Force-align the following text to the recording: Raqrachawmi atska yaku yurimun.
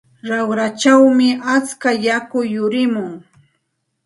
Raqrachawmi 0.29 1.27
atska 1.55 1.89
yaku 2.05 2.39
yurimun. 2.53 3.13